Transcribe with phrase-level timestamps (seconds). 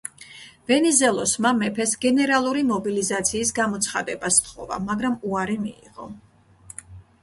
[0.69, 6.13] ვენიზელოსმა მეფეს გენერალური მობილიზაციის გამოცხადება სთხოვა, მაგრამ უარი მიიღო.